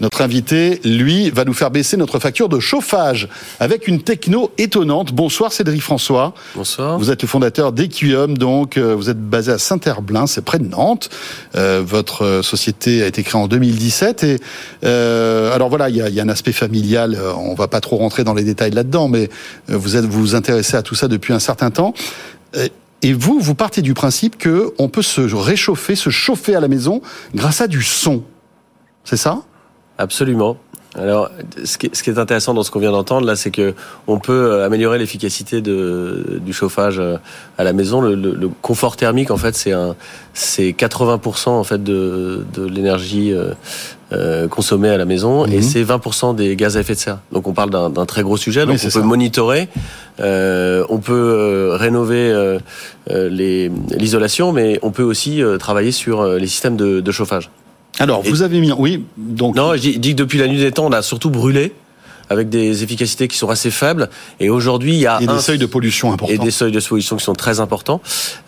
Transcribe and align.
Notre 0.00 0.20
invité, 0.20 0.80
lui, 0.84 1.30
va 1.30 1.44
nous 1.44 1.54
faire 1.54 1.70
baisser 1.70 1.96
notre 1.96 2.18
facture 2.18 2.50
de 2.50 2.60
chauffage 2.60 3.28
avec 3.60 3.88
une 3.88 4.02
techno 4.02 4.50
étonnante. 4.58 5.12
Bonsoir 5.12 5.52
Cédric 5.52 5.80
François. 5.80 6.34
Bonsoir. 6.54 6.98
Vous 6.98 7.10
êtes 7.10 7.22
le 7.22 7.28
fondateur 7.28 7.72
d'Equium, 7.72 8.36
donc 8.36 8.76
euh, 8.76 8.94
vous 8.94 9.08
êtes 9.08 9.18
basé 9.18 9.52
à 9.52 9.58
Saint-Herblain, 9.58 10.26
c'est 10.26 10.44
près 10.44 10.58
de 10.58 10.68
Nantes. 10.68 11.08
Euh, 11.54 11.82
votre 11.86 12.26
euh, 12.26 12.42
société 12.42 13.02
a 13.02 13.06
été 13.06 13.22
créée 13.22 13.40
en 13.40 13.48
2017 13.48 14.22
et 14.24 14.38
euh, 14.84 15.54
alors 15.54 15.70
voilà, 15.70 15.88
il 15.88 15.96
y 15.96 16.02
a, 16.02 16.10
y 16.10 16.20
a, 16.20 16.22
un 16.22 16.28
aspect 16.28 16.52
familial. 16.52 17.14
euh, 17.14 17.32
On 17.32 17.54
va 17.54 17.66
pas 17.68 17.80
trop 17.80 17.96
rentrer 17.96 18.22
dans 18.22 18.34
les 18.34 18.44
détails 18.44 18.72
là-dedans, 18.72 19.08
mais 19.08 19.30
vous 19.68 19.96
êtes 19.96 20.04
vous 20.04 20.20
vous 20.20 20.34
intéressez 20.34 20.76
à 20.76 20.82
tout 20.82 20.94
ça 20.94 21.08
depuis 21.08 21.32
un 21.32 21.38
certain 21.38 21.70
temps. 21.70 21.94
Et 23.02 23.12
vous, 23.12 23.38
vous 23.40 23.54
partez 23.54 23.82
du 23.82 23.94
principe 23.94 24.36
que 24.36 24.74
on 24.78 24.88
peut 24.88 25.02
se 25.02 25.20
réchauffer, 25.20 25.94
se 25.96 26.10
chauffer 26.10 26.54
à 26.54 26.60
la 26.60 26.68
maison 26.68 27.02
grâce 27.34 27.60
à 27.60 27.66
du 27.66 27.82
son. 27.82 28.22
C'est 29.04 29.16
ça? 29.16 29.42
Absolument. 29.98 30.56
Alors, 30.94 31.30
ce 31.62 31.76
qui, 31.76 31.86
est, 31.86 32.18
intéressant 32.18 32.54
dans 32.54 32.62
ce 32.62 32.70
qu'on 32.70 32.78
vient 32.78 32.92
d'entendre 32.92 33.26
là, 33.26 33.36
c'est 33.36 33.50
que 33.50 33.74
on 34.06 34.18
peut 34.18 34.32
euh, 34.32 34.64
améliorer 34.64 34.98
l'efficacité 34.98 35.60
de, 35.60 36.40
du 36.40 36.54
chauffage 36.54 36.98
euh, 36.98 37.18
à 37.58 37.64
la 37.64 37.74
maison. 37.74 38.00
Le, 38.00 38.14
le, 38.14 38.32
le 38.32 38.48
confort 38.62 38.96
thermique, 38.96 39.30
en 39.30 39.36
fait, 39.36 39.54
c'est 39.54 39.72
un, 39.72 39.94
c'est 40.32 40.70
80% 40.70 41.50
en 41.50 41.64
fait 41.64 41.84
de, 41.84 42.46
de 42.54 42.64
l'énergie 42.64 43.34
euh, 44.12 44.46
consommée 44.46 44.88
à 44.88 44.96
la 44.96 45.04
maison 45.04 45.44
Mhm. 45.48 45.52
et 45.52 45.62
c'est 45.62 45.82
20% 45.82 46.36
des 46.36 46.54
gaz 46.54 46.76
à 46.76 46.80
effet 46.80 46.94
de 46.94 46.98
serre. 47.00 47.18
Donc, 47.32 47.48
on 47.48 47.52
parle 47.52 47.70
d'un, 47.70 48.06
très 48.06 48.22
gros 48.22 48.36
sujet. 48.36 48.64
Donc, 48.64 48.76
on 48.78 48.84
peut 48.84 48.90
ça. 48.90 49.00
monitorer, 49.00 49.68
euh, 50.20 50.84
on 50.90 50.98
peut 50.98 51.12
euh, 51.12 51.76
rénover 51.76 52.32
l'isolation, 53.10 54.52
mais 54.52 54.78
on 54.82 54.92
peut 54.92 55.02
aussi 55.02 55.42
travailler 55.58 55.90
sur 55.90 56.24
les 56.24 56.46
systèmes 56.46 56.76
de, 56.76 57.00
de 57.00 57.10
chauffage. 57.10 57.50
Alors, 57.98 58.22
Et- 58.24 58.30
vous 58.30 58.42
avez 58.42 58.60
mis, 58.60 58.72
oui, 58.72 59.04
donc. 59.16 59.56
Non, 59.56 59.74
je 59.74 59.80
dis, 59.80 59.92
je 59.94 59.98
dis 59.98 60.10
que 60.12 60.16
depuis 60.16 60.38
la 60.38 60.48
nuit 60.48 60.58
des 60.58 60.72
temps, 60.72 60.86
on 60.86 60.92
a 60.92 61.02
surtout 61.02 61.30
brûlé 61.30 61.72
avec 62.28 62.48
des 62.48 62.82
efficacités 62.82 63.28
qui 63.28 63.36
sont 63.36 63.48
assez 63.50 63.70
faibles. 63.70 64.08
Et 64.40 64.50
aujourd'hui, 64.50 64.94
il 64.94 64.98
y 64.98 65.06
a 65.06 65.18
un 65.18 65.20
des 65.20 65.38
seuils 65.40 65.58
de 65.58 65.66
pollution 65.66 66.10
et 66.10 66.14
importants. 66.14 66.44
des 66.44 66.50
seuils 66.50 66.72
de 66.72 66.80
pollution 66.80 67.16
qui 67.16 67.24
sont 67.24 67.34
très 67.34 67.60
importants. 67.60 68.00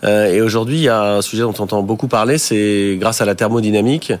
Euh, 0.03 0.31
et 0.33 0.41
aujourd'hui, 0.41 0.75
il 0.75 0.83
y 0.83 0.89
a 0.89 1.15
un 1.15 1.21
sujet 1.21 1.43
dont 1.43 1.53
on 1.59 1.63
entend 1.63 1.81
beaucoup 1.81 2.07
parler, 2.07 2.37
c'est 2.37 2.97
grâce 2.99 3.21
à 3.21 3.25
la 3.25 3.35
thermodynamique, 3.35 4.11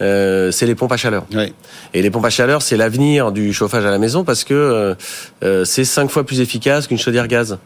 euh, 0.00 0.50
c'est 0.50 0.66
les 0.66 0.74
pompes 0.74 0.92
à 0.92 0.96
chaleur. 0.96 1.24
Oui. 1.34 1.52
Et 1.94 2.02
les 2.02 2.10
pompes 2.10 2.24
à 2.24 2.30
chaleur, 2.30 2.62
c'est 2.62 2.76
l'avenir 2.76 3.32
du 3.32 3.52
chauffage 3.52 3.84
à 3.84 3.90
la 3.90 3.98
maison 3.98 4.24
parce 4.24 4.44
que 4.44 4.54
euh, 4.54 4.94
euh, 5.42 5.64
c'est 5.64 5.84
cinq 5.84 6.10
fois 6.10 6.24
plus 6.24 6.40
efficace 6.40 6.86
qu'une 6.86 6.98
chaudière 6.98 7.26
gaz. 7.28 7.58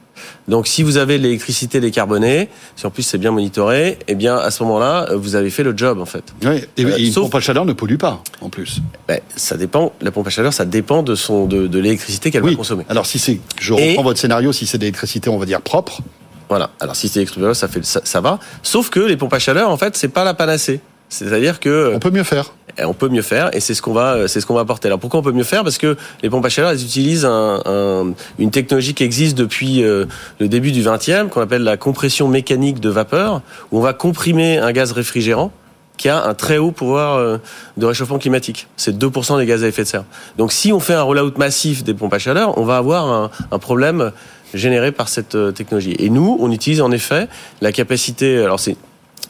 Donc, 0.47 0.69
si 0.69 0.83
vous 0.83 0.99
avez 0.99 1.19
de 1.19 1.23
l'électricité 1.25 1.81
décarbonée, 1.81 2.49
si 2.77 2.87
en 2.87 2.91
plus 2.91 3.03
c'est 3.03 3.19
bien 3.19 3.33
monitoré, 3.33 3.99
eh 4.09 4.15
bien 4.15 4.37
à 4.37 4.51
ce 4.51 4.63
moment-là, 4.63 5.09
euh, 5.11 5.17
vous 5.17 5.35
avez 5.35 5.51
fait 5.51 5.63
le 5.63 5.77
job 5.77 6.01
en 6.01 6.05
fait. 6.07 6.25
Oui. 6.45 6.63
Et, 6.77 6.85
Euh, 6.85 6.97
et 6.97 7.07
une 7.07 7.13
sauf- 7.13 7.25
pompe 7.25 7.35
à 7.37 7.41
chaleur 7.41 7.65
ne 7.65 7.73
pollue 7.73 7.97
pas, 7.97 8.23
en 8.41 8.49
plus. 8.49 8.81
Ben, 9.09 9.21
ça 9.37 9.57
dépend. 9.57 9.93
La 10.01 10.11
pompe 10.11 10.27
à 10.27 10.31
chaleur, 10.31 10.53
ça 10.53 10.65
dépend 10.65 11.03
de 11.03 11.15
son 11.15 11.47
de, 11.47 11.67
de 11.67 11.79
l'électricité 11.79 12.31
qu'elle 12.31 12.45
Oui. 12.45 12.53
va 12.53 12.57
consommer. 12.57 12.85
Alors, 12.89 13.07
si 13.07 13.19
c'est, 13.19 13.41
je 13.61 13.75
Et- 13.75 13.91
reprends 13.91 14.05
votre 14.05 14.21
scénario, 14.21 14.53
si 14.53 14.67
c'est 14.67 14.79
de 14.79 14.83
l'électricité, 14.83 15.29
on 15.29 15.39
va 15.39 15.47
dire 15.47 15.61
propre. 15.61 16.01
Voilà. 16.49 16.71
Alors 16.81 16.95
si 16.97 17.09
c'est 17.09 17.23
extérieur, 17.23 17.57
ça 17.57 17.67
fait 17.67 17.83
ça, 17.83 18.03
ça 18.05 18.21
va. 18.21 18.39
Sauf 18.63 18.91
que 18.91 19.01
les 19.01 19.17
pompes 19.17 19.33
à 19.33 19.39
chaleur, 19.39 19.71
en 19.71 19.77
fait, 19.79 19.97
c'est 19.97 20.09
pas 20.09 20.23
la 20.23 20.35
panacée. 20.35 20.81
C'est-à-dire 21.13 21.61
que 21.61 21.93
On 21.95 21.99
peut 21.99 22.11
mieux 22.11 22.23
faire. 22.25 22.53
eh, 22.79 22.85
on 22.85 22.95
peut 22.95 23.09
mieux 23.11 23.21
faire 23.23 23.55
et 23.55 23.61
c'est 23.61 23.75
ce 23.75 23.83
qu'on 23.83 23.93
va 23.93 24.27
c'est 24.29 24.41
ce 24.41 24.47
qu'on 24.47 24.55
va 24.55 24.63
apporter. 24.63 24.89
Alors 24.89 24.99
pourquoi 24.99 25.21
on 25.21 25.23
peut 25.23 25.33
mieux 25.33 25.45
faire? 25.45 25.63
Parce 25.63 25.77
que 25.79 25.97
les 26.23 26.31
pompes 26.31 26.45
à 26.45 26.49
chaleur, 26.49 26.71
elles 26.71 26.83
utilisent 26.83 27.27
un, 27.27 27.61
un- 27.67 28.13
une 28.39 28.51
technologie 28.51 28.95
qui 28.95 29.05
existe 29.05 29.37
depuis 29.37 29.83
euh, 29.85 30.07
le 30.41 30.49
début 30.49 30.73
du 30.73 30.83
20e, 30.83 31.29
qu'on 31.29 31.43
appelle 31.43 31.65
la 31.65 31.77
compression 31.77 32.29
mécanique 32.29 32.81
de 32.81 32.89
vapeur, 32.89 33.43
où 33.71 33.79
on 33.79 33.83
va 33.83 33.93
comprimer 33.93 34.57
un 34.59 34.73
gaz 34.73 34.93
réfrigérant 34.93 35.53
qui 35.99 36.09
a 36.09 36.25
un 36.25 36.33
très 36.35 36.57
haut 36.57 36.71
pouvoir 36.73 37.17
euh, 37.19 37.37
de 37.77 37.85
réchauffement 37.87 38.19
climatique. 38.19 38.67
C'est 38.79 38.97
2% 38.99 39.37
des 39.39 39.45
gaz 39.47 39.63
à 39.63 39.69
effet 39.69 39.83
de 39.83 39.89
serre. 39.89 40.05
Donc 40.39 40.51
si 40.51 40.73
on 40.73 40.81
fait 40.81 40.95
un 40.95 41.03
rollout 41.03 41.35
massif 41.37 41.85
des 41.85 41.93
pompes 41.93 42.15
à 42.15 42.19
chaleur, 42.19 42.57
on 42.59 42.65
va 42.65 42.79
avoir 42.79 43.07
un, 43.07 43.31
un 43.51 43.59
problème 43.59 44.11
généré 44.55 44.91
par 44.93 45.09
cette 45.09 45.35
euh, 45.35 45.53
technologie. 45.53 45.95
Et 45.99 46.09
nous, 46.09 46.39
on 46.41 46.51
utilise 46.51 46.81
en 46.81 46.91
effet 46.91 47.29
la 47.61 47.70
capacité, 47.70 48.39
alors 48.42 48.59
c'est 48.61 48.77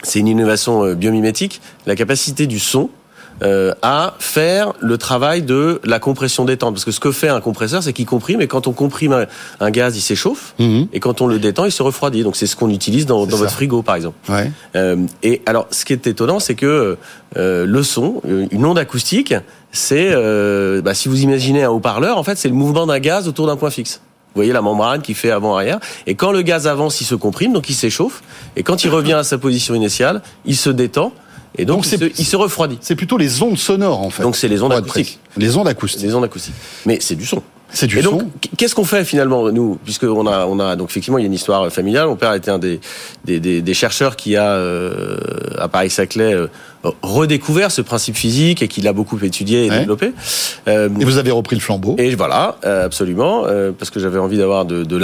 c'est 0.03 0.19
une 0.21 0.29
innovation 0.29 0.85
euh, 0.85 0.95
biomimétique, 0.95 1.61
la 1.87 1.95
capacité 1.97 2.47
du 2.47 2.59
son 2.59 2.91
euh, 3.43 3.73
à 3.83 4.15
faire 4.21 4.73
le 4.81 4.99
travail 4.99 5.43
de 5.43 5.81
la 5.85 5.99
compression 5.99 6.45
détente. 6.45 6.75
Parce 6.75 6.85
que 6.85 6.93
ce 6.93 7.01
que 7.01 7.11
fait 7.11 7.29
un 7.29 7.41
compresseur, 7.41 7.83
c'est 7.83 7.93
qu'il 7.93 8.07
comprime, 8.07 8.41
et 8.41 8.47
quand 8.47 8.67
on 8.69 8.73
comprime 8.73 9.13
un, 9.13 9.27
un 9.59 9.71
gaz, 9.71 9.97
il 9.97 10.01
s'échauffe, 10.01 10.55
Mhm. 10.61 10.87
et 10.93 11.01
quand 11.01 11.21
on 11.23 11.27
le 11.27 11.39
détend, 11.41 11.65
il 11.65 11.73
se 11.73 11.83
refroidit. 11.83 12.23
Donc 12.23 12.37
c'est 12.37 12.47
ce 12.47 12.55
qu'on 12.55 12.71
utilise 12.71 13.05
dans, 13.07 13.25
votre 13.25 13.51
frigo, 13.51 13.83
par 13.83 13.97
exemple. 13.97 14.17
Ouais. 14.29 14.53
Euh, 14.77 14.97
et 15.25 15.43
alors, 15.47 15.67
ce 15.71 15.85
qui 15.85 15.93
est 15.93 16.07
étonnant, 16.07 16.39
c'est 16.39 16.55
que 16.55 16.99
euh, 17.37 17.67
le 17.67 17.83
son, 17.83 18.21
euh, 18.29 18.47
une 18.53 18.65
onde 18.65 18.79
acoustique, 18.79 19.35
c'est, 19.73 20.11
euh, 20.13 20.83
bah, 20.83 20.95
si 20.95 21.09
vous 21.09 21.23
imaginez 21.23 21.65
un 21.65 21.71
haut-parleur, 21.71 22.19
en 22.19 22.23
fait, 22.23 22.37
c'est 22.37 22.49
le 22.49 22.55
mouvement 22.55 22.87
d'un 22.87 23.01
gaz 23.01 23.27
autour 23.27 23.47
d'un 23.49 23.57
point 23.57 23.71
fixe. 23.71 24.03
Vous 24.35 24.39
voyez 24.39 24.53
la 24.53 24.63
membrane 24.63 25.03
qui 25.03 25.15
fait 25.15 25.31
avant-arrière. 25.31 25.79
Et 26.07 26.15
quand 26.15 26.33
le 26.33 26.43
gaz 26.43 26.67
avance, 26.67 27.01
il 27.01 27.05
se 27.05 27.15
comprime, 27.15 27.53
donc 27.53 27.69
il 27.69 27.75
s'échauffe. 27.75 28.23
Et 28.57 28.63
quand 28.63 28.85
il 28.85 28.91
revient 28.99 29.13
à 29.13 29.25
sa 29.25 29.39
position 29.39 29.75
initiale, 29.75 30.23
il 30.45 30.57
se 30.57 30.71
détend. 30.71 31.13
Et 31.59 31.67
donc, 31.67 31.83
Donc, 31.83 31.93
il, 31.93 31.99
se, 31.99 32.21
il 32.21 32.25
se 32.25 32.37
refroidit. 32.37 32.79
C'est 32.81 32.97
plutôt 32.97 33.19
les 33.19 33.43
ondes 33.43 33.59
sonores, 33.59 34.01
en 34.01 34.09
fait. 34.09 34.23
Donc, 34.23 34.37
c'est 34.37 34.49
les 34.49 34.63
ondes 34.63 34.73
acoustiques. 34.73 35.21
Les 35.37 35.57
ondes 35.59 35.69
acoustiques. 35.69 36.01
Des 36.01 36.15
ondes 36.15 36.25
acoustiques. 36.25 36.55
Mais 36.87 36.99
c'est 37.01 37.15
du 37.15 37.27
son. 37.27 37.43
C'est 37.75 37.87
du 37.87 37.99
et 37.99 38.03
donc, 38.03 38.23
qu'est-ce 38.59 38.75
qu'on 38.75 38.85
fait 38.85 39.05
finalement 39.05 39.51
nous, 39.51 39.79
puisque 39.85 40.05
on 40.05 40.27
a, 40.27 40.45
on 40.47 40.61
a 40.61 40.77
donc 40.77 40.91
effectivement 40.91 41.17
il 41.19 41.23
y 41.23 41.25
a 41.25 41.27
une 41.29 41.33
histoire 41.33 41.71
familiale. 41.73 42.07
Mon 42.07 42.17
père 42.17 42.35
était 42.35 42.51
un 42.51 42.59
des 42.59 42.81
des, 43.25 43.41
des, 43.41 43.63
des 43.63 43.75
chercheurs 43.75 44.15
qui 44.17 44.37
a 44.37 44.51
euh, 44.51 45.17
à 45.59 45.69
Paris-Saclay 45.69 46.35
euh, 46.35 46.47
redécouvert 47.03 47.71
ce 47.71 47.81
principe 47.81 48.17
physique 48.17 48.63
et 48.63 48.69
qui 48.69 48.81
l'a 48.83 48.93
beaucoup 48.93 49.19
étudié 49.23 49.67
et 49.67 49.71
Ouais. 49.71 49.79
développé. 49.81 50.13
Euh, 50.69 50.89
Et 51.01 51.05
vous 51.05 51.17
avez 51.17 51.31
repris 51.31 51.57
le 51.57 51.63
flambeau. 51.63 51.95
et 51.99 52.15
voilà, 52.15 52.57
euh, 52.67 52.85
absolument, 52.85 53.45
euh, 53.47 53.73
parce 53.73 53.91
que 53.91 54.01
j'avais 54.01 54.19
envie 54.19 54.37
d'avoir 54.37 54.65
de, 54.67 54.85
de 54.85 55.01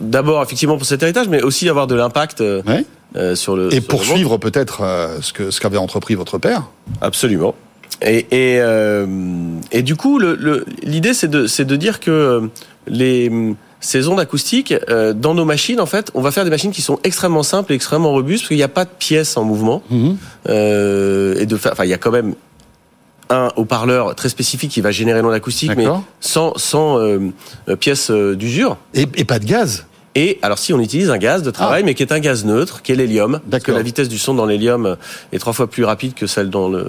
d'abord 0.00 0.42
effectivement 0.42 0.76
pour 0.76 0.86
cet 0.86 1.02
héritage, 1.02 1.28
mais 1.28 1.42
aussi 1.42 1.68
avoir 1.68 1.86
de 1.88 1.94
l'impact 1.96 2.40
euh, 2.40 2.62
Ouais. 2.68 2.84
euh, 3.16 3.34
sur 3.34 3.56
le 3.56 3.66
Et 3.66 3.70
sur 3.70 3.76
le 3.76 3.80
monde. 3.80 3.86
poursuivre 3.88 4.36
peut-être 4.38 4.82
euh, 4.82 5.18
ce 5.22 5.32
que 5.32 5.50
ce 5.50 5.60
qu'avait 5.60 5.76
entrepris 5.78 6.14
votre 6.14 6.38
père. 6.38 6.68
Absolument. 7.00 7.54
Et, 8.00 8.26
et, 8.30 8.60
euh, 8.60 9.06
et 9.70 9.82
du 9.82 9.94
coup, 9.96 10.18
le- 10.18 10.34
le- 10.34 10.64
l'idée, 10.82 11.14
c'est 11.14 11.28
de, 11.28 11.46
c'est 11.46 11.64
de 11.64 11.76
dire 11.76 12.00
que 12.00 12.10
euh, 12.10 12.40
les, 12.86 13.30
ces 13.80 14.08
ondes 14.08 14.18
acoustiques, 14.20 14.74
euh, 14.88 15.12
dans 15.12 15.34
nos 15.34 15.44
machines, 15.44 15.78
en 15.80 15.86
fait, 15.86 16.10
on 16.14 16.20
va 16.20 16.30
faire 16.32 16.44
des 16.44 16.50
machines 16.50 16.72
qui 16.72 16.82
sont 16.82 16.98
extrêmement 17.04 17.42
simples 17.42 17.72
et 17.72 17.76
extrêmement 17.76 18.10
robustes, 18.10 18.42
parce 18.42 18.48
qu'il 18.48 18.56
n'y 18.56 18.62
a 18.62 18.68
pas 18.68 18.84
de 18.84 18.90
pièces 18.98 19.36
en 19.36 19.44
mouvement. 19.44 19.82
Mhm. 19.90 20.16
Euh, 20.48 21.38
et 21.38 21.46
de 21.46 21.56
faire, 21.56 21.72
enfin, 21.72 21.84
il 21.84 21.90
y 21.90 21.94
a 21.94 21.98
quand 21.98 22.10
même 22.10 22.34
un 23.30 23.50
haut-parleur 23.56 24.14
très 24.14 24.28
spécifique 24.28 24.70
qui 24.72 24.80
va 24.80 24.90
générer 24.90 25.22
l'onde 25.22 25.32
acoustique, 25.32 25.70
mais 25.76 25.86
sans, 26.20 26.52
sans 26.56 26.98
euh, 26.98 27.18
euh, 27.68 27.76
pièces 27.76 28.10
euh, 28.10 28.34
d'usure. 28.36 28.76
Et, 28.94 29.06
et 29.16 29.24
pas 29.24 29.38
de 29.38 29.44
gaz. 29.46 29.86
Et 30.14 30.38
alors 30.42 30.58
si 30.58 30.74
on 30.74 30.80
utilise 30.80 31.08
un 31.10 31.16
gaz 31.16 31.42
de 31.42 31.50
travail, 31.50 31.84
mais 31.84 31.94
qui 31.94 32.02
est 32.02 32.12
un 32.12 32.18
gaz 32.20 32.44
neutre, 32.44 32.82
qui 32.82 32.92
est 32.92 32.94
l'hélium, 32.94 33.40
parce 33.50 33.62
que 33.62 33.72
Ah. 33.72 33.76
La 33.76 33.82
vitesse 33.82 34.08
du 34.10 34.18
son 34.18 34.34
dans 34.34 34.44
l'hélium 34.44 34.96
est 35.32 35.38
trois 35.38 35.54
fois 35.54 35.70
plus 35.70 35.84
rapide 35.84 36.12
que 36.12 36.26
celle 36.26 36.50
dans 36.50 36.68
le 36.68 36.86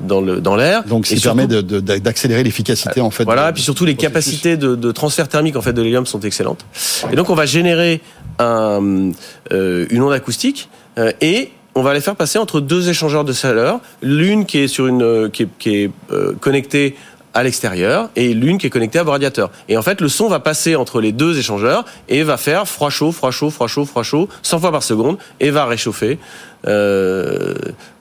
dans 0.00 0.20
le 0.22 0.40
dans 0.40 0.56
l'air. 0.56 0.82
Donc, 0.84 1.06
surtout- 1.06 1.22
permet 1.22 1.46
de- 1.46 1.60
de- 1.60 1.80
d'accélérer 1.80 2.42
l'efficacité, 2.42 3.00
en 3.02 3.10
fait. 3.10 3.24
voilà, 3.24 3.44
de- 3.44 3.50
et 3.50 3.52
puis 3.52 3.62
surtout 3.62 3.84
les 3.84 3.94
processus. 3.94 4.12
capacités 4.12 4.56
de, 4.56 4.74
de 4.74 4.90
transfert 4.92 5.28
thermique 5.28 5.56
en 5.56 5.60
fait 5.62 5.74
de 5.74 5.82
l'hélium 5.82 6.06
sont 6.06 6.20
excellentes. 6.20 6.64
Et 7.12 7.16
donc 7.16 7.28
on 7.28 7.34
va 7.34 7.44
générer 7.44 8.00
un, 8.38 9.10
euh, 9.52 9.86
une 9.90 10.02
onde 10.02 10.12
acoustique 10.14 10.68
euh, 10.98 11.12
et 11.20 11.50
on 11.74 11.82
va 11.82 11.94
les 11.94 12.00
faire 12.00 12.16
passer 12.16 12.38
entre 12.38 12.60
deux 12.60 12.88
échangeurs 12.90 13.24
de 13.24 13.32
chaleur, 13.32 13.80
l'une 14.02 14.44
qui 14.46 14.58
est 14.58 14.68
sur 14.68 14.86
une 14.86 15.02
euh, 15.02 15.28
qui 15.28 15.44
est, 15.44 15.48
qui 15.58 15.76
est 15.76 15.90
euh, 16.10 16.32
connectée 16.40 16.96
à 17.34 17.42
l'extérieur 17.42 18.10
et 18.16 18.34
l'une 18.34 18.58
qui 18.58 18.66
est 18.66 18.70
connectée 18.70 18.98
à 18.98 19.02
vos 19.02 19.12
radiateurs. 19.12 19.50
Et 19.68 19.76
en 19.76 19.82
fait, 19.82 20.00
le 20.00 20.08
son 20.08 20.28
va 20.28 20.40
passer 20.40 20.76
entre 20.76 21.00
les 21.00 21.12
deux 21.12 21.38
échangeurs 21.38 21.84
et 22.08 22.22
va 22.22 22.36
faire 22.36 22.68
froid 22.68 22.90
chaud, 22.90 23.12
froid 23.12 23.30
chaud, 23.30 23.50
froid 23.50 23.66
chaud, 23.66 23.84
froid 23.84 24.02
chaud, 24.02 24.28
100 24.42 24.60
fois 24.60 24.72
par 24.72 24.82
seconde 24.82 25.18
et 25.40 25.50
va 25.50 25.66
réchauffer. 25.66 26.18
Euh, 26.68 27.54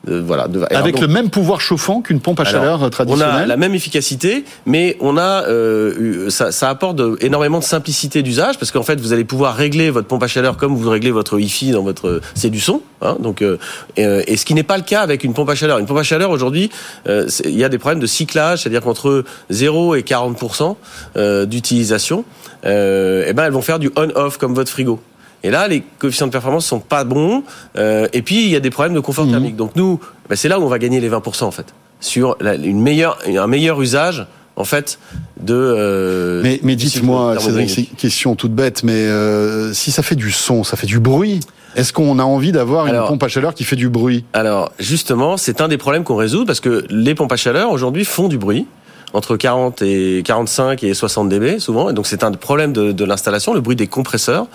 euh, 0.09 0.21
voilà. 0.25 0.47
de- 0.47 0.61
Avec 0.71 0.95
donc- 0.95 1.01
le 1.01 1.07
même 1.07 1.29
pouvoir 1.29 1.61
chauffant 1.61 2.01
qu'une 2.01 2.19
pompe 2.19 2.39
à 2.39 2.43
alors, 2.43 2.61
chaleur 2.61 2.75
euh, 2.79 2.83
on 2.83 2.87
a 2.87 2.89
traditionnelle. 2.91 3.47
la 3.47 3.57
même 3.57 3.73
efficacité, 3.75 4.45
mais 4.65 4.97
on 4.99 5.17
a 5.17 5.43
euh, 5.47 5.93
eu- 6.27 6.31
ça, 6.31 6.51
ça 6.51 6.69
apporte 6.69 6.99
énormément 7.21 7.59
de 7.59 7.63
simplicité 7.63 8.21
d'usage 8.23 8.57
parce 8.59 8.71
qu'en 8.71 8.83
fait 8.83 8.99
vous 8.99 9.13
allez 9.13 9.23
pouvoir 9.23 9.55
régler 9.55 9.89
votre 9.89 10.07
pompe 10.07 10.23
à 10.23 10.27
chaleur 10.27 10.57
comme 10.57 10.75
vous 10.75 10.89
réglez 10.89 11.11
votre 11.11 11.35
Wi-Fi 11.37 11.71
dans 11.71 11.83
votre 11.83 12.21
c'est 12.35 12.49
du 12.49 12.59
son, 12.59 12.81
hein, 13.01 13.17
donc 13.19 13.41
euh, 13.41 13.57
et, 13.97 14.03
et 14.27 14.37
ce 14.37 14.45
qui 14.45 14.53
n'est 14.53 14.63
pas 14.63 14.77
le 14.77 14.83
cas 14.83 15.01
avec 15.01 15.23
une 15.23 15.33
pompe 15.33 15.49
à 15.49 15.55
chaleur. 15.55 15.77
Une 15.79 15.85
pompe 15.85 15.97
à 15.97 16.03
chaleur 16.03 16.29
aujourd'hui, 16.31 16.69
il 17.07 17.57
y 17.57 17.63
a 17.63 17.69
des 17.69 17.77
problèmes 17.77 17.99
de 17.99 18.07
cyclage, 18.07 18.61
c'est-à-dire 18.61 18.81
qu'entre 18.81 19.23
0 19.49 19.95
et 19.95 20.01
40% 20.03 20.75
euh, 21.17 21.45
d'utilisation, 21.45 22.25
euh, 22.65 23.25
eh 23.27 23.33
ben 23.33 23.45
elles 23.45 23.51
vont 23.53 23.61
faire 23.61 23.79
du 23.79 23.91
on-off 23.95 24.37
comme 24.37 24.53
votre 24.53 24.71
frigo. 24.71 24.99
Et 25.43 25.49
là, 25.49 25.67
les 25.67 25.83
coefficients 25.99 26.27
de 26.27 26.31
performance 26.31 26.65
sont 26.65 26.79
pas 26.79 27.03
bons. 27.03 27.43
euh, 27.77 28.07
et 28.13 28.21
puis, 28.21 28.43
il 28.43 28.49
y 28.49 28.55
a 28.55 28.59
des 28.59 28.69
problèmes 28.69 28.93
de 28.93 28.99
confort 28.99 29.25
Mhm. 29.25 29.31
thermique. 29.31 29.55
Donc 29.55 29.75
nous, 29.75 29.99
ben, 30.29 30.35
c'est 30.35 30.47
là 30.49 30.59
où 30.59 30.63
on 30.63 30.67
va 30.67 30.79
gagner 30.79 30.99
les 30.99 31.09
20% 31.09 31.47
en 31.47 31.51
fait, 31.51 31.73
sur 31.99 32.37
la- 32.39 32.55
une 32.55 32.81
meilleure, 32.81 33.17
un 33.27 33.47
meilleur 33.47 33.81
usage 33.81 34.25
en 34.55 34.63
fait 34.65 34.99
de. 35.39 35.53
euh, 35.55 36.41
Mais, 36.43 36.59
mais 36.63 36.75
dites-moi, 36.75 37.39
Cédric, 37.39 37.69
c'est 37.69 37.81
une 37.81 37.87
question 37.97 38.35
toute 38.35 38.53
bête, 38.53 38.83
mais 38.83 38.93
euh, 38.93 39.73
si 39.73 39.91
ça 39.91 40.03
fait 40.03 40.15
du 40.15 40.31
son, 40.31 40.63
ça 40.63 40.77
fait 40.77 40.87
du 40.87 40.99
bruit, 40.99 41.39
est-ce 41.75 41.93
qu'on 41.93 42.19
a 42.19 42.23
envie 42.23 42.51
d'avoir 42.51 42.85
une 42.87 43.01
pompe 43.07 43.23
à 43.23 43.27
chaleur 43.29 43.53
qui 43.55 43.63
fait 43.63 43.75
du 43.77 43.89
bruit? 43.89 44.25
Alors 44.33 44.71
justement, 44.77 45.37
c'est 45.37 45.61
un 45.61 45.67
des 45.69 45.77
problèmes 45.77 46.03
qu'on 46.03 46.17
résout 46.17 46.45
parce 46.45 46.59
que 46.59 46.85
les 46.89 47.15
pompes 47.15 47.31
à 47.31 47.37
chaleur 47.37 47.71
aujourd'hui 47.71 48.05
font 48.05 48.27
du 48.27 48.37
bruit. 48.37 48.67
Entre 49.13 49.37
40 49.37 49.81
et 49.81 50.23
45 50.25 50.83
et 50.83 50.93
60 50.93 51.29
dB 51.29 51.59
souvent. 51.59 51.89
Et 51.89 51.93
donc 51.93 52.07
c'est 52.07 52.23
un 52.23 52.31
problème 52.31 52.73
de, 52.73 52.91
de 52.91 53.05
l'installation, 53.05 53.53
le 53.53 53.61
bruit 53.61 53.75
des 53.75 53.87
compresseurs. 53.87 54.47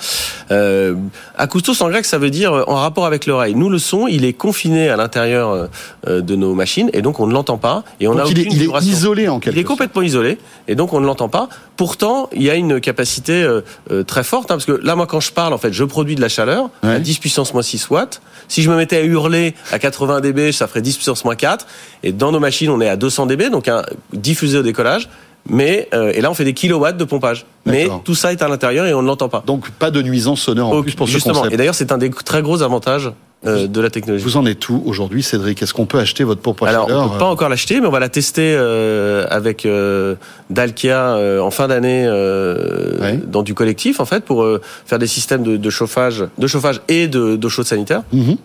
Euh, 0.50 0.94
acoustos 1.36 1.80
en 1.82 1.88
grec, 1.88 2.04
ça 2.04 2.18
veut 2.18 2.30
dire 2.30 2.64
en 2.66 2.76
rapport 2.76 3.06
avec 3.06 3.26
l'oreille. 3.26 3.54
Nous, 3.54 3.68
le 3.68 3.78
son, 3.78 4.06
il 4.06 4.24
est 4.24 4.32
confiné 4.32 4.88
à 4.88 4.96
l'intérieur 4.96 5.68
euh, 6.06 6.20
de 6.20 6.36
nos 6.36 6.54
machines 6.54 6.90
et 6.92 7.02
donc 7.02 7.20
on 7.20 7.26
ne 7.26 7.32
l'entend 7.32 7.58
pas. 7.58 7.84
Et 8.00 8.08
on 8.08 8.14
Donc 8.14 8.26
a 8.26 8.30
il 8.30 8.38
est, 8.40 8.48
il 8.50 8.62
est 8.62 8.82
isolé 8.82 9.28
en 9.28 9.40
quelque 9.40 9.54
Il 9.54 9.60
est 9.60 9.64
complètement 9.64 10.02
isolé 10.02 10.38
et 10.68 10.74
donc 10.74 10.92
on 10.92 11.00
ne 11.00 11.06
l'entend 11.06 11.28
pas. 11.28 11.48
Pourtant, 11.76 12.30
il 12.32 12.42
y 12.42 12.50
a 12.50 12.54
une 12.54 12.80
capacité 12.80 13.42
euh, 13.42 13.60
euh, 13.90 14.02
très 14.02 14.24
forte 14.24 14.44
hein, 14.50 14.54
parce 14.54 14.64
que 14.64 14.72
là, 14.72 14.96
moi, 14.96 15.06
quand 15.06 15.20
je 15.20 15.30
parle, 15.32 15.52
en 15.52 15.58
fait, 15.58 15.72
je 15.72 15.84
produis 15.84 16.14
de 16.14 16.20
la 16.20 16.28
chaleur 16.28 16.70
Ouais. 16.82 16.94
à 16.94 16.98
10 16.98 17.18
puissance 17.18 17.52
moins 17.52 17.62
6 17.62 17.90
watts. 17.90 18.22
Si 18.48 18.62
je 18.62 18.70
me 18.70 18.76
mettais 18.76 18.96
à 18.96 19.02
hurler 19.02 19.54
à 19.72 19.78
80 19.78 20.20
dB, 20.20 20.52
ça 20.52 20.68
ferait 20.68 20.80
10 20.82 20.94
puissance 20.96 21.24
moins 21.24 21.34
4. 21.36 21.66
Et 22.02 22.12
dans 22.12 22.32
nos 22.32 22.40
machines, 22.40 22.70
on 22.70 22.80
est 22.80 22.88
à 22.88 22.96
200 22.96 23.26
dB, 23.26 23.50
donc 23.50 23.68
un 23.68 23.82
diffusé 24.12 24.58
au 24.58 24.62
décollage. 24.62 25.08
Mais 25.48 25.88
euh, 25.94 26.12
et 26.14 26.20
là, 26.20 26.30
on 26.30 26.34
fait 26.34 26.44
des 26.44 26.54
kilowatts 26.54 26.96
de 26.96 27.04
pompage. 27.04 27.46
Mais 27.66 27.88
tout 28.04 28.14
ça 28.14 28.32
est 28.32 28.42
à 28.42 28.48
l'intérieur 28.48 28.86
et 28.86 28.94
on 28.94 29.02
ne 29.02 29.06
l'entend 29.06 29.28
pas. 29.28 29.42
Donc 29.46 29.70
pas 29.70 29.90
de 29.90 30.00
nuisance 30.02 30.40
sonore 30.40 30.72
en 30.72 30.82
plus 30.82 30.94
pour 30.94 31.06
ce 31.08 31.12
justement. 31.14 31.34
concept. 31.36 31.54
Et 31.54 31.56
d'ailleurs, 31.56 31.74
c'est 31.74 31.92
un 31.92 31.98
des 31.98 32.10
très 32.10 32.42
gros 32.42 32.62
avantages 32.62 33.10
euh, 33.46 33.66
de 33.66 33.80
la 33.80 33.90
technologie. 33.90 34.24
Vous 34.24 34.36
en 34.36 34.46
êtes 34.46 34.68
où 34.68 34.82
aujourd'hui, 34.86 35.22
Cédric? 35.22 35.62
Est-ce 35.62 35.74
qu'on 35.74 35.84
peut 35.86 35.98
acheter 35.98 36.24
votre 36.24 36.40
à 36.64 36.68
Alors, 36.68 36.88
on 36.90 37.08
peut 37.10 37.18
pas 37.18 37.26
encore 37.26 37.48
l'acheter, 37.48 37.80
mais 37.80 37.86
on 37.86 37.90
va 37.90 38.00
la 38.00 38.08
tester 38.08 38.54
euh, 38.56 39.26
avec 39.30 39.66
euh, 39.66 40.14
Dalkia 40.50 41.10
euh, 41.16 41.40
en 41.40 41.50
fin 41.50 41.68
d'année 41.68 42.04
euh, 42.06 42.98
Ouais. 43.00 43.20
dans 43.26 43.42
du 43.42 43.52
collectif, 43.54 44.00
en 44.00 44.04
fait, 44.06 44.24
pour 44.24 44.42
euh, 44.42 44.60
faire 44.86 44.98
des 44.98 45.06
systèmes 45.06 45.42
de, 45.42 45.56
de 45.56 45.70
chauffage, 45.70 46.24
de 46.38 46.46
chauffage 46.46 46.80
et 46.88 47.08
de 47.08 47.36
d'eau 47.36 47.48
chaude 47.48 47.66
sanitaire. 47.66 48.02
Mhm. 48.12 48.36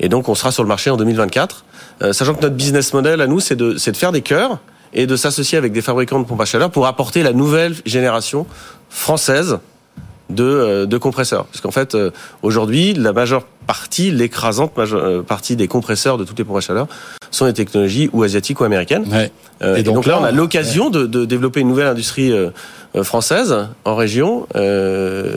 Et 0.00 0.08
donc, 0.08 0.28
on 0.28 0.34
sera 0.34 0.52
sur 0.52 0.62
le 0.62 0.68
marché 0.68 0.90
en 0.90 0.96
2024, 0.96 1.64
euh, 2.02 2.12
sachant 2.12 2.34
que 2.34 2.42
notre 2.42 2.54
business 2.54 2.92
model 2.94 3.20
à 3.20 3.26
nous, 3.26 3.40
c'est 3.40 3.56
de 3.56 3.76
c'est 3.78 3.92
de 3.92 3.96
faire 3.96 4.12
des 4.12 4.22
cœurs 4.22 4.58
et 4.92 5.06
de 5.06 5.16
s'associer 5.16 5.58
avec 5.58 5.72
des 5.72 5.82
fabricants 5.82 6.20
de 6.20 6.24
pompes 6.24 6.40
à 6.40 6.44
chaleur 6.44 6.70
pour 6.70 6.86
apporter 6.86 7.22
la 7.22 7.32
nouvelle 7.32 7.74
génération 7.84 8.46
française 8.88 9.58
de, 10.30 10.44
euh, 10.44 10.86
de 10.86 10.98
compresseurs. 10.98 11.46
Parce 11.46 11.60
qu'en 11.60 11.70
fait, 11.70 11.94
euh, 11.94 12.10
aujourd'hui, 12.42 12.94
la 12.94 13.12
majeure 13.12 13.44
partie, 13.66 14.10
l'écrasante 14.10 14.72
euh, 14.78 15.22
partie 15.22 15.56
des 15.56 15.68
compresseurs 15.68 16.18
de 16.18 16.24
toutes 16.24 16.38
les 16.38 16.44
pompes 16.44 16.56
à 16.56 16.60
chaleur 16.60 16.86
sont 17.30 17.46
des 17.46 17.52
technologies 17.54 18.10
ou 18.12 18.22
asiatiques 18.24 18.60
ou 18.60 18.64
américaines. 18.64 19.04
Ouais. 19.10 19.30
Euh, 19.62 19.76
Et 19.76 19.80
et, 19.80 19.82
donc 19.82 19.96
donc, 19.96 20.06
là, 20.06 20.18
on 20.20 20.24
a 20.24 20.32
l'occasion 20.32 20.90
de, 20.90 21.06
de 21.06 21.24
développer 21.24 21.60
une 21.60 21.68
nouvelle 21.68 21.86
industrie 21.86 22.32
euh, 22.32 22.50
française 23.04 23.68
en 23.84 23.94
région 23.94 24.46
euh, 24.56 25.34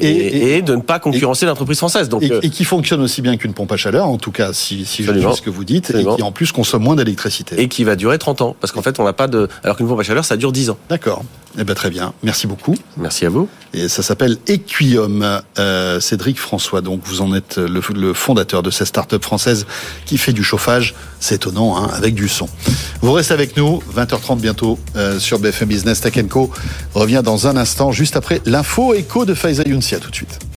et, 0.00 0.08
Et- 0.08 0.56
et 0.56 0.62
de 0.62 0.74
ne 0.74 0.80
pas 0.80 0.98
concurrencer 0.98 1.46
l'entreprise 1.46 1.78
française. 1.78 2.08
Donc, 2.08 2.22
Et, 2.24 2.50
qui 2.50 2.64
fonctionne 2.64 3.00
aussi 3.02 3.22
bien 3.22 3.36
qu'une 3.36 3.52
pompe 3.54 3.70
à 3.70 3.76
chaleur, 3.76 4.06
en 4.06 4.16
tout 4.18 4.32
cas, 4.32 4.52
si, 4.52 4.84
si 4.84 5.04
je 5.04 5.12
ce 5.12 5.42
que 5.42 5.50
vous 5.50 5.64
dites, 5.64 5.86
Absolument. 5.90 6.14
et 6.14 6.16
qui 6.16 6.22
en 6.22 6.32
plus 6.32 6.50
consomme 6.50 6.82
moins 6.82 6.96
d'électricité. 6.96 7.60
et 7.62 7.68
qui 7.68 7.84
va 7.84 7.94
durer 7.94 8.18
30 8.18 8.40
ans. 8.42 8.56
Parce 8.60 8.72
qu'en 8.72 8.82
fait, 8.82 8.98
on 8.98 9.04
n'a 9.04 9.12
pas 9.12 9.28
de. 9.28 9.48
Alors 9.62 9.76
qu'une 9.76 9.86
pompe 9.86 10.00
à 10.00 10.02
chaleur, 10.02 10.24
ça 10.24 10.36
dure 10.36 10.50
10 10.50 10.70
ans. 10.70 10.78
D'accord. 10.88 11.22
Eh 11.60 11.64
ben 11.64 11.74
très 11.74 11.90
bien. 11.90 12.12
Merci 12.22 12.46
beaucoup. 12.46 12.74
Merci 12.96 13.26
à 13.26 13.30
vous. 13.30 13.48
Et 13.74 13.88
ça 13.88 14.02
s'appelle 14.02 14.36
Equium. 14.48 15.40
Cédric 16.00 16.38
François, 16.38 16.80
donc 16.80 17.00
vous 17.04 17.20
en 17.20 17.34
êtes 17.34 17.57
le, 17.66 17.82
le 17.94 18.14
fondateur 18.14 18.62
de 18.62 18.70
cette 18.70 18.86
start-up 18.86 19.22
française 19.22 19.66
qui 20.06 20.18
fait 20.18 20.32
du 20.32 20.44
chauffage. 20.44 20.94
C'est 21.20 21.36
étonnant, 21.36 21.76
hein, 21.76 21.90
avec 21.94 22.14
du 22.14 22.28
son. 22.28 22.48
Vous 23.00 23.12
restez 23.12 23.34
avec 23.34 23.56
nous, 23.56 23.82
20h30 23.94 24.38
bientôt 24.38 24.78
euh, 24.96 25.18
sur 25.18 25.38
BFM 25.38 25.68
Business 25.68 26.00
Tech 26.00 26.14
Co. 26.28 26.50
revient 26.94 27.22
dans 27.24 27.46
un 27.46 27.56
instant, 27.56 27.92
juste 27.92 28.16
après 28.16 28.40
l'info 28.44 28.94
écho 28.94 29.24
de 29.24 29.34
Faiza 29.34 29.62
Younsi. 29.64 29.96
Tout 30.00 30.10
de 30.10 30.14
suite. 30.14 30.38